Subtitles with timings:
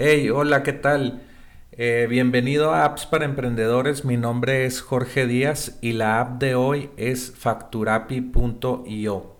[0.00, 1.22] Hey, hola, ¿qué tal?
[1.72, 4.04] Eh, bienvenido a Apps para Emprendedores.
[4.04, 9.36] Mi nombre es Jorge Díaz y la app de hoy es facturapi.io.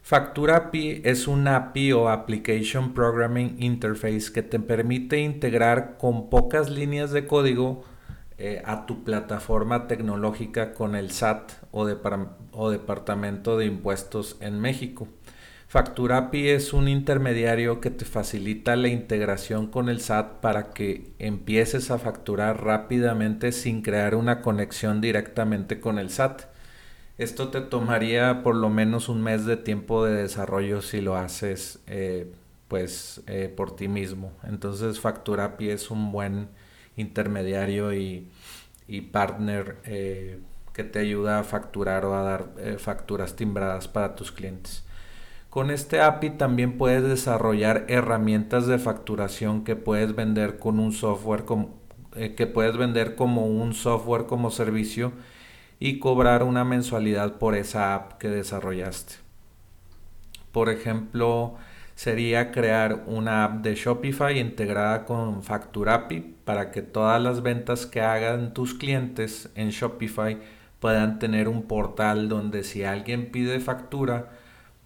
[0.00, 7.10] Facturapi es un API o Application Programming Interface que te permite integrar con pocas líneas
[7.10, 7.82] de código
[8.38, 15.08] eh, a tu plataforma tecnológica con el SAT o Departamento de Impuestos en México.
[15.70, 21.92] Facturapi es un intermediario que te facilita la integración con el SAT para que empieces
[21.92, 26.46] a facturar rápidamente sin crear una conexión directamente con el SAT.
[27.18, 31.78] Esto te tomaría por lo menos un mes de tiempo de desarrollo si lo haces
[31.86, 32.32] eh,
[32.66, 34.32] pues eh, por ti mismo.
[34.42, 36.48] Entonces Facturapi es un buen
[36.96, 38.28] intermediario y,
[39.12, 40.40] partner eh,
[40.72, 44.82] que te ayuda a facturar o a dar facturas timbradas para tus clientes.
[45.50, 51.44] Con este API también puedes desarrollar herramientas de facturación que puedes vender con un software
[51.44, 51.74] como,
[52.14, 55.12] eh, que puedes vender como un software como servicio
[55.80, 59.14] y cobrar una mensualidad por esa app que desarrollaste.
[60.52, 61.56] Por ejemplo,
[61.96, 68.00] sería crear una app de Shopify integrada con FacturAPI para que todas las ventas que
[68.00, 70.38] hagan tus clientes en Shopify
[70.78, 74.30] puedan tener un portal donde si alguien pide factura,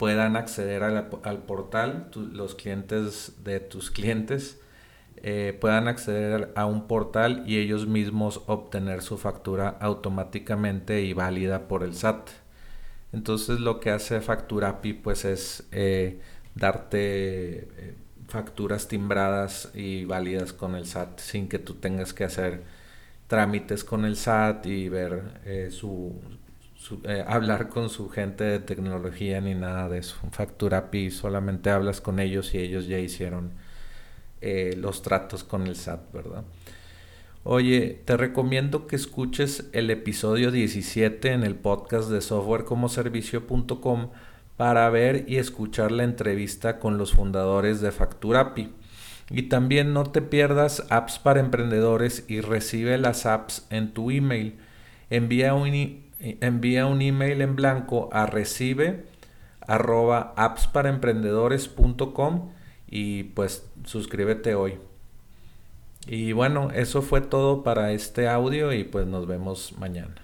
[0.05, 4.61] puedan acceder al portal, los clientes de tus clientes
[5.17, 11.69] eh, puedan acceder a un portal y ellos mismos obtener su factura automáticamente y válida
[11.69, 12.29] por el SAT.
[13.15, 16.21] Entonces lo que hace Facturapi pues es eh,
[16.55, 17.95] darte eh,
[18.29, 22.63] facturas timbradas y válidas con el SAT sin que tú tengas que hacer
[23.27, 26.13] trámites con el SAT y ver su,
[27.05, 30.17] eh, hablar con su gente de tecnología ni nada de eso.
[30.31, 33.53] Factura Pi solamente hablas con ellos y ellos ya hicieron
[34.41, 36.45] eh, los tratos con el SAT, ¿verdad?
[37.43, 44.11] Oye, te recomiendo que escuches el episodio 17 en el podcast de softwarecomoservicio.com
[44.57, 48.73] para ver y escuchar la entrevista con los fundadores de Facturapi.
[49.31, 54.59] Y también no te pierdas apps para emprendedores y recibe las apps en tu email.
[55.11, 59.05] Envía un, envía un email en blanco a recibe
[59.67, 62.51] arroba appsparaemprendedores.com
[62.89, 64.79] y pues suscríbete hoy.
[66.07, 70.15] Y bueno, eso fue todo para este audio y pues nos vemos mañana.